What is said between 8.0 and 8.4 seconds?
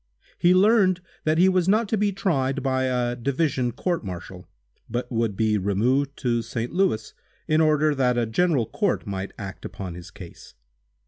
a